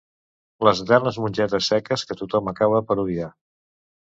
Les 0.67 0.79
eternes 0.85 1.19
mongetes 1.23 1.67
seques 1.73 2.05
que 2.13 2.19
tothom 2.23 2.51
acabà 2.53 2.81
per 2.89 2.99
odiar 3.05 3.31